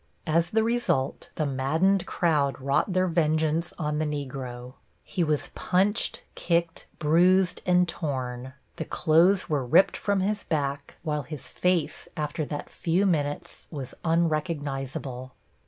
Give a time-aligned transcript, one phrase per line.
[0.25, 4.73] As the result, the maddened crowd wrought their vengeance on the Negro.
[5.03, 8.53] He was punched, kicked, bruised and torn.
[8.77, 13.93] The clothes were ripped from his back, while his face after that few minutes was
[14.03, 15.33] unrecognizable.